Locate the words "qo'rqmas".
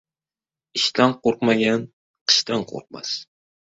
2.73-3.13